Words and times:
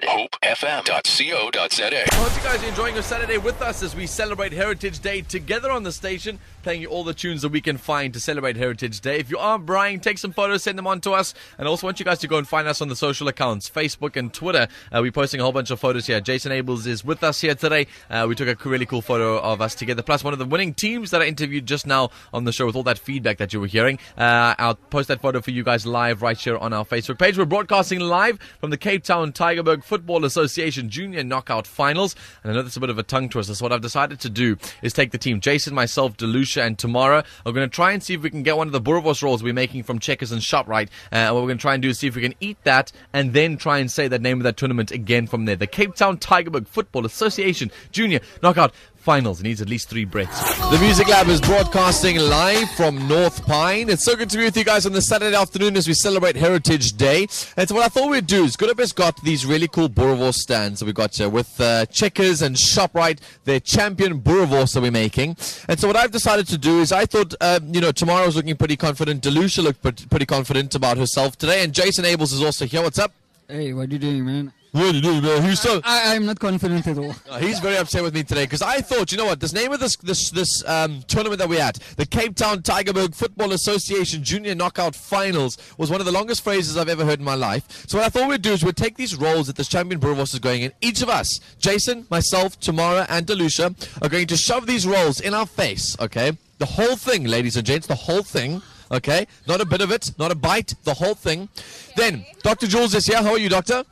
good 0.00 0.09
goodhopefm.co.za. 0.10 2.04
I 2.10 2.14
hope 2.14 2.36
you 2.36 2.42
guys 2.42 2.62
are 2.62 2.66
enjoying 2.66 2.94
your 2.94 3.02
Saturday 3.02 3.38
with 3.38 3.62
us 3.62 3.82
as 3.82 3.94
we 3.94 4.06
celebrate 4.06 4.52
Heritage 4.52 4.98
Day 4.98 5.22
together 5.22 5.70
on 5.70 5.84
the 5.84 5.92
station, 5.92 6.40
playing 6.62 6.82
you 6.82 6.88
all 6.88 7.04
the 7.04 7.14
tunes 7.14 7.42
that 7.42 7.50
we 7.50 7.60
can 7.60 7.76
find 7.76 8.12
to 8.14 8.20
celebrate 8.20 8.56
Heritage 8.56 9.00
Day. 9.00 9.18
If 9.18 9.30
you 9.30 9.38
are 9.38 9.58
braaiing, 9.58 10.02
take 10.02 10.18
some 10.18 10.32
photos, 10.32 10.64
send 10.64 10.76
them 10.78 10.86
on 10.88 11.00
to 11.02 11.12
us. 11.12 11.32
And 11.58 11.68
I 11.68 11.70
also 11.70 11.86
want 11.86 12.00
you 12.00 12.04
guys 12.04 12.18
to 12.20 12.28
go 12.28 12.38
and 12.38 12.48
find 12.48 12.66
us 12.66 12.80
on 12.80 12.88
the 12.88 12.96
social 12.96 13.28
accounts, 13.28 13.70
Facebook 13.70 14.16
and 14.16 14.32
Twitter. 14.32 14.66
Uh, 14.90 14.98
we're 15.00 15.12
posting 15.12 15.40
a 15.40 15.44
whole 15.44 15.52
bunch 15.52 15.70
of 15.70 15.78
photos 15.78 16.06
here. 16.06 16.20
Jason 16.20 16.50
Ables 16.50 16.86
is 16.86 17.04
with 17.04 17.22
us 17.22 17.40
here 17.40 17.54
today. 17.54 17.86
Uh, 18.10 18.26
we 18.28 18.34
took 18.34 18.48
a 18.48 18.68
really 18.68 18.86
cool 18.86 19.02
photo 19.02 19.38
of 19.38 19.60
us 19.60 19.76
together, 19.76 20.02
plus 20.02 20.24
one 20.24 20.32
of 20.32 20.40
the 20.40 20.46
winning 20.46 20.74
teams 20.74 21.12
that 21.12 21.22
I 21.22 21.26
interviewed 21.26 21.66
just 21.66 21.86
now 21.86 22.10
on 22.32 22.44
the 22.44 22.52
show 22.52 22.66
with 22.66 22.74
all 22.74 22.82
that 22.84 22.98
feedback 22.98 23.38
that 23.38 23.52
you 23.52 23.60
were 23.60 23.68
hearing. 23.68 23.98
Uh, 24.18 24.54
I'll 24.58 24.74
post 24.74 25.08
that 25.08 25.20
photo 25.20 25.40
for 25.40 25.52
you 25.52 25.62
guys 25.62 25.86
live 25.86 26.20
right 26.20 26.36
here 26.36 26.56
on 26.58 26.72
our 26.72 26.84
Facebook 26.84 27.18
page. 27.18 27.38
We're 27.38 27.44
broadcasting 27.44 28.00
live 28.00 28.40
from 28.58 28.70
the 28.70 28.76
Cape 28.76 29.04
Town 29.04 29.32
Tygerberg 29.32 29.84
Football 29.84 29.99
Association 30.08 30.88
Junior 30.90 31.22
Knockout 31.22 31.66
Finals. 31.66 32.16
And 32.42 32.52
I 32.52 32.54
know 32.54 32.62
that's 32.62 32.76
a 32.76 32.80
bit 32.80 32.90
of 32.90 32.98
a 32.98 33.02
tongue 33.02 33.28
twister. 33.28 33.54
So 33.54 33.64
what 33.64 33.72
I've 33.72 33.80
decided 33.80 34.20
to 34.20 34.30
do 34.30 34.56
is 34.82 34.92
take 34.92 35.10
the 35.10 35.18
team, 35.18 35.40
Jason, 35.40 35.74
myself, 35.74 36.16
Delucia, 36.16 36.66
and 36.66 36.78
Tamara. 36.78 37.24
We're 37.44 37.52
going 37.52 37.68
to 37.68 37.74
try 37.74 37.92
and 37.92 38.02
see 38.02 38.14
if 38.14 38.22
we 38.22 38.30
can 38.30 38.42
get 38.42 38.56
one 38.56 38.66
of 38.66 38.72
the 38.72 38.80
Boerewors 38.80 39.22
rolls 39.22 39.42
we're 39.42 39.52
making 39.52 39.82
from 39.84 39.98
Checkers 39.98 40.32
and 40.32 40.42
ShopRite. 40.42 40.88
Uh, 41.12 41.16
and 41.16 41.34
what 41.34 41.42
we're 41.42 41.48
going 41.48 41.58
to 41.58 41.62
try 41.62 41.74
and 41.74 41.82
do 41.82 41.88
is 41.88 41.98
see 41.98 42.06
if 42.06 42.16
we 42.16 42.22
can 42.22 42.34
eat 42.40 42.58
that 42.64 42.92
and 43.12 43.32
then 43.32 43.56
try 43.56 43.78
and 43.78 43.90
say 43.90 44.08
the 44.08 44.18
name 44.18 44.38
of 44.38 44.44
that 44.44 44.56
tournament 44.56 44.90
again 44.90 45.26
from 45.26 45.44
there. 45.44 45.56
The 45.56 45.66
Cape 45.66 45.94
Town 45.94 46.18
Tygerberg 46.18 46.66
Football 46.66 47.06
Association 47.06 47.70
Junior 47.92 48.20
Knockout 48.42 48.72
Finals. 49.00 49.40
It 49.40 49.44
needs 49.44 49.62
at 49.62 49.68
least 49.68 49.88
three 49.88 50.04
breaths. 50.04 50.38
The 50.70 50.78
Music 50.78 51.08
Lab 51.08 51.28
is 51.28 51.40
broadcasting 51.40 52.18
live 52.18 52.70
from 52.72 53.08
North 53.08 53.46
Pine. 53.46 53.88
It's 53.88 54.04
so 54.04 54.14
good 54.14 54.28
to 54.30 54.36
be 54.36 54.44
with 54.44 54.56
you 54.56 54.64
guys 54.64 54.84
on 54.84 54.92
this 54.92 55.08
Saturday 55.08 55.34
afternoon 55.34 55.76
as 55.76 55.88
we 55.88 55.94
celebrate 55.94 56.36
Heritage 56.36 56.92
Day. 56.92 57.26
And 57.56 57.68
so 57.68 57.74
what 57.74 57.84
I 57.84 57.88
thought 57.88 58.10
we'd 58.10 58.26
do 58.26 58.44
is 58.44 58.56
Goodabest 58.56 58.94
got 58.94 59.20
these 59.22 59.46
really 59.46 59.68
cool 59.68 59.88
Boerewors 59.88 60.34
stands 60.34 60.80
that 60.80 60.86
we 60.86 60.92
got 60.92 61.14
here 61.16 61.30
with 61.30 61.58
uh, 61.60 61.86
Checkers 61.86 62.42
and 62.42 62.54
ShopRite, 62.54 63.20
their 63.44 63.58
champion 63.60 64.20
Boerewors 64.20 64.74
that 64.74 64.82
we're 64.82 64.90
making. 64.90 65.36
And 65.66 65.80
so 65.80 65.86
what 65.86 65.96
I've 65.96 66.12
decided 66.12 66.46
to 66.48 66.58
do 66.58 66.80
is 66.80 66.92
I 66.92 67.06
thought, 67.06 67.34
uh, 67.40 67.58
you 67.66 67.80
know, 67.80 67.92
Tamara's 67.92 68.36
looking 68.36 68.56
pretty 68.56 68.76
confident. 68.76 69.22
Delucia 69.22 69.62
looked 69.62 70.10
pretty 70.10 70.26
confident 70.26 70.74
about 70.74 70.98
herself 70.98 71.38
today. 71.38 71.64
And 71.64 71.72
Jason 71.72 72.04
Abels 72.04 72.32
is 72.34 72.42
also 72.42 72.66
here. 72.66 72.82
What's 72.82 72.98
up? 72.98 73.12
Hey, 73.48 73.72
what 73.72 73.88
are 73.88 73.92
you 73.92 73.98
doing, 73.98 74.26
man? 74.26 74.52
What 74.72 74.84
are 74.84 74.92
you 74.92 75.00
doing, 75.00 75.22
man? 75.22 75.42
Who's 75.42 75.58
so... 75.58 75.80
I, 75.82 76.14
I'm 76.14 76.26
not 76.26 76.38
confident 76.38 76.86
at 76.86 76.96
all. 76.96 77.12
Uh, 77.28 77.38
he's 77.38 77.58
very 77.58 77.76
upset 77.76 78.04
with 78.04 78.14
me 78.14 78.22
today 78.22 78.44
because 78.44 78.62
I 78.62 78.80
thought, 78.80 79.10
you 79.10 79.18
know 79.18 79.24
what, 79.24 79.40
this 79.40 79.52
name 79.52 79.72
of 79.72 79.80
this 79.80 79.96
this 79.96 80.30
this 80.30 80.64
um, 80.64 81.02
tournament 81.08 81.40
that 81.40 81.48
we 81.48 81.56
had, 81.56 81.74
the 81.96 82.06
Cape 82.06 82.36
Town 82.36 82.62
Tygerberg 82.62 83.12
Football 83.16 83.50
Association 83.50 84.22
Junior 84.22 84.54
Knockout 84.54 84.94
Finals, 84.94 85.58
was 85.76 85.90
one 85.90 85.98
of 85.98 86.06
the 86.06 86.12
longest 86.12 86.44
phrases 86.44 86.76
I've 86.76 86.88
ever 86.88 87.04
heard 87.04 87.18
in 87.18 87.24
my 87.24 87.34
life. 87.34 87.84
So 87.88 87.98
what 87.98 88.06
I 88.06 88.10
thought 88.10 88.28
we'd 88.28 88.42
do 88.42 88.52
is 88.52 88.64
we'd 88.64 88.76
take 88.76 88.96
these 88.96 89.16
roles 89.16 89.48
that 89.48 89.56
this 89.56 89.66
champion 89.66 90.00
Boerewors 90.00 90.34
is 90.34 90.38
going 90.38 90.62
in. 90.62 90.72
Each 90.80 91.02
of 91.02 91.08
us, 91.08 91.40
Jason, 91.58 92.06
myself, 92.08 92.58
Tamara, 92.60 93.06
and 93.08 93.26
Delucia, 93.26 93.74
are 94.00 94.08
going 94.08 94.28
to 94.28 94.36
shove 94.36 94.66
these 94.66 94.86
roles 94.86 95.20
in 95.20 95.34
our 95.34 95.46
face. 95.46 95.96
Okay, 95.98 96.38
the 96.58 96.66
whole 96.66 96.94
thing, 96.94 97.24
ladies 97.24 97.56
and 97.56 97.66
gents, 97.66 97.88
the 97.88 97.96
whole 97.96 98.22
thing. 98.22 98.62
Okay, 98.92 99.26
not 99.48 99.60
a 99.60 99.64
bit 99.64 99.80
of 99.80 99.90
it, 99.90 100.12
not 100.18 100.30
a 100.30 100.34
bite, 100.36 100.74
the 100.84 100.94
whole 100.94 101.14
thing. 101.14 101.48
Then, 101.96 102.24
Dr. 102.42 102.68
Jules 102.68 102.94
is 102.94 103.06
here. 103.06 103.22
How 103.22 103.32
are 103.32 103.38
you, 103.38 103.48
Doctor? 103.48 103.84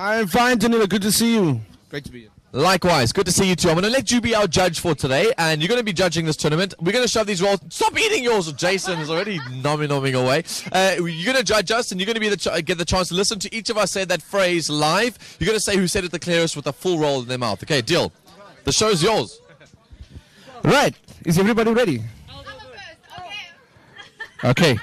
I'm 0.00 0.28
fine, 0.28 0.56
Danilo. 0.56 0.86
Good 0.86 1.02
to 1.02 1.12
see 1.12 1.34
you. 1.34 1.60
Great 1.90 2.04
to 2.04 2.10
be 2.10 2.20
here. 2.20 2.30
Likewise, 2.52 3.12
good 3.12 3.26
to 3.26 3.32
see 3.32 3.46
you 3.46 3.54
too. 3.54 3.68
I'm 3.68 3.74
going 3.74 3.84
to 3.84 3.90
let 3.90 4.10
you 4.10 4.22
be 4.22 4.34
our 4.34 4.46
judge 4.46 4.80
for 4.80 4.94
today, 4.94 5.30
and 5.36 5.60
you're 5.60 5.68
going 5.68 5.78
to 5.78 5.84
be 5.84 5.92
judging 5.92 6.24
this 6.24 6.36
tournament. 6.36 6.72
We're 6.80 6.92
going 6.92 7.04
to 7.04 7.08
shove 7.08 7.26
these 7.26 7.42
rolls. 7.42 7.60
Stop 7.68 7.98
eating 7.98 8.24
yours. 8.24 8.50
Jason 8.54 8.98
is 8.98 9.10
already 9.10 9.38
nomming, 9.40 9.88
nomming 9.88 10.14
away. 10.14 10.44
Uh, 10.72 10.94
you're 11.04 11.30
going 11.30 11.36
to 11.36 11.44
judge 11.44 11.70
us, 11.70 11.92
and 11.92 12.00
you're 12.00 12.06
going 12.06 12.14
to 12.14 12.20
be 12.20 12.30
the 12.30 12.38
ch- 12.38 12.64
get 12.64 12.78
the 12.78 12.84
chance 12.86 13.08
to 13.08 13.14
listen 13.14 13.38
to 13.40 13.54
each 13.54 13.68
of 13.68 13.76
us 13.76 13.90
say 13.90 14.06
that 14.06 14.22
phrase 14.22 14.70
live. 14.70 15.18
You're 15.38 15.46
going 15.46 15.56
to 15.56 15.60
say 15.60 15.76
who 15.76 15.86
said 15.86 16.04
it 16.04 16.12
the 16.12 16.18
clearest 16.18 16.56
with 16.56 16.66
a 16.66 16.72
full 16.72 16.98
roll 16.98 17.20
in 17.20 17.28
their 17.28 17.36
mouth. 17.36 17.62
Okay, 17.62 17.82
deal. 17.82 18.10
The 18.64 18.72
show's 18.72 19.02
yours. 19.02 19.38
Right. 20.64 20.94
Is 21.26 21.38
everybody 21.38 21.74
ready? 21.74 22.02
Okay. 24.44 24.78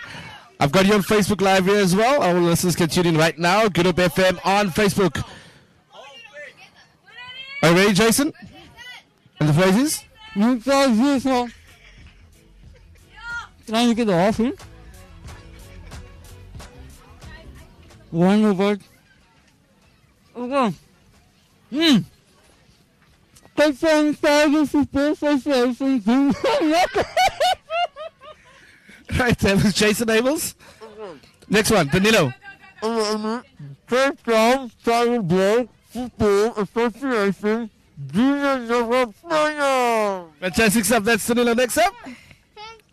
I've 0.59 0.71
got 0.71 0.85
you 0.87 0.93
on 0.93 1.01
Facebook 1.01 1.41
Live 1.41 1.65
here 1.65 1.77
as 1.77 1.95
well. 1.95 2.21
Our 2.21 2.33
listeners 2.33 2.75
can 2.75 2.89
tune 2.89 3.05
in 3.05 3.17
right 3.17 3.37
now. 3.37 3.67
Good 3.67 3.85
Hope 3.85 3.95
FM 3.95 4.39
on 4.45 4.69
Facebook. 4.69 5.23
Are 7.61 7.69
you 7.69 7.75
ready, 7.75 7.93
Jason? 7.93 8.33
And 9.39 9.49
the 9.49 9.53
phrases? 9.53 10.03
You 10.35 10.57
guys 10.57 10.97
this 10.97 11.25
one. 11.25 11.53
Trying 13.67 13.89
to 13.89 13.95
get 13.95 14.09
off 14.09 14.37
here. 14.37 14.53
One 18.11 18.45
over. 18.45 18.77
Okay. 20.35 20.75
Hmm. 21.69 21.97
Cape 23.57 23.79
Town 23.79 24.13
Tiger 24.15 24.65
Football 24.65 25.11
Association 25.11 26.01
Junior 26.01 26.33
Right, 29.19 29.37
that 29.39 29.63
was 29.63 29.73
Jason 29.73 30.07
Abels. 30.09 30.53
Next 31.49 31.71
one, 31.71 31.87
Danilo. 31.87 32.31
Cape 33.87 34.23
Town 34.23 34.71
Tiger 34.83 35.21
Blood 35.23 35.69
Football 35.89 36.53
Association 36.59 37.69
Junior 38.11 39.07
Final. 39.07 40.31
Fantastic 40.39 40.85
stuff. 40.85 41.03
That's 41.03 41.25
Danilo. 41.25 41.55
Next 41.55 41.79
up. 41.79 41.93
Cape 42.03 42.15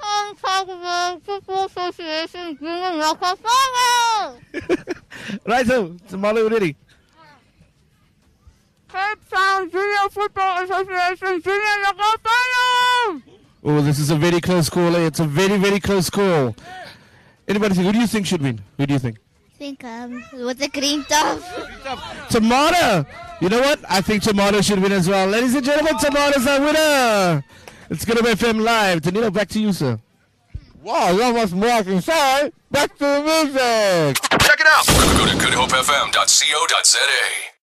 Town 0.00 0.36
Tiger 0.36 1.20
Football 1.24 1.66
Association 1.66 2.56
Junior 2.58 2.96
Knockout 2.96 3.38
Final. 3.38 4.40
Right, 5.46 5.66
so 5.66 5.94
Tamara 6.08 6.48
ready. 6.48 6.74
Cape 8.88 9.28
Town 9.30 9.70
Junior 9.70 10.08
Football 10.10 10.64
Association 10.64 11.42
Junior 11.42 11.82
Knockout 11.82 12.20
Final. 12.22 12.43
Oh, 13.64 13.80
this 13.80 13.98
is 13.98 14.10
a 14.10 14.16
very 14.16 14.40
close 14.40 14.68
call. 14.68 14.94
eh? 14.94 15.06
It's 15.06 15.20
a 15.20 15.24
very, 15.24 15.56
very 15.56 15.80
close 15.80 16.10
call. 16.10 16.54
Anybody 17.48 17.74
think? 17.74 17.86
Who 17.86 17.92
do 17.92 17.98
you 17.98 18.06
think 18.06 18.26
should 18.26 18.42
win? 18.42 18.60
Who 18.78 18.86
do 18.86 18.92
you 18.92 18.98
think? 18.98 19.18
I 19.54 19.58
think 19.58 19.84
um 19.84 20.24
with 20.32 20.58
the 20.58 20.68
green 20.68 21.04
top. 21.04 21.40
Tomato. 22.28 23.06
You 23.40 23.48
know 23.48 23.60
what? 23.60 23.80
I 23.88 24.00
think 24.00 24.22
Tomato 24.22 24.60
should 24.60 24.80
win 24.80 24.92
as 24.92 25.08
well. 25.08 25.26
Ladies 25.28 25.54
and 25.54 25.64
gentlemen, 25.64 25.96
Tomato's 25.98 26.46
our 26.46 26.60
winner. 26.60 27.44
It's 27.90 28.04
going 28.04 28.16
to 28.18 28.24
be 28.24 28.30
FM 28.30 28.62
Live. 28.62 29.02
Danilo, 29.02 29.30
back 29.30 29.48
to 29.50 29.60
you, 29.60 29.72
sir. 29.72 29.98
Wow, 30.82 31.14
that 31.16 31.34
was 31.34 31.54
more 31.54 31.70
I 31.70 31.82
can 31.82 32.00
say. 32.02 32.50
Back 32.70 32.92
to 32.98 33.04
the 33.04 33.22
music. 33.22 34.20
Check 34.40 34.60
it 34.60 34.66
out. 34.66 34.86
Go 35.16 35.26
to 35.26 35.36
goodhopefm.co.za. 35.36 37.53